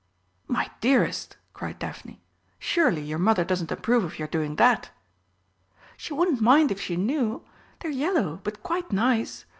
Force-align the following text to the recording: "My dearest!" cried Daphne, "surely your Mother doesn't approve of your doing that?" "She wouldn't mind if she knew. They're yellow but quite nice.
"My 0.47 0.71
dearest!" 0.79 1.37
cried 1.53 1.77
Daphne, 1.77 2.23
"surely 2.57 3.03
your 3.03 3.19
Mother 3.19 3.45
doesn't 3.45 3.71
approve 3.71 4.03
of 4.03 4.17
your 4.17 4.27
doing 4.27 4.55
that?" 4.55 4.89
"She 5.95 6.11
wouldn't 6.11 6.41
mind 6.41 6.71
if 6.71 6.81
she 6.81 6.95
knew. 6.97 7.45
They're 7.81 7.91
yellow 7.91 8.41
but 8.43 8.63
quite 8.63 8.91
nice. 8.91 9.45